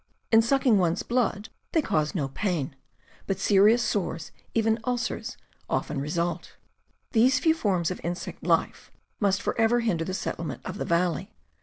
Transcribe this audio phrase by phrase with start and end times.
[0.31, 2.75] In sucking one's blood they cause no pain;
[3.27, 5.37] but serious sores, even ulcers,
[5.69, 6.55] often result....
[7.11, 11.35] These few forms of insect life must forever hinder the settle ment of the valley.